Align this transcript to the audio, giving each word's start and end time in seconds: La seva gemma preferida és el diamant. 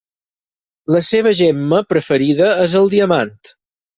La 0.95 1.01
seva 1.07 1.33
gemma 1.41 1.81
preferida 1.93 2.49
és 2.65 2.75
el 2.83 2.91
diamant. 2.97 3.33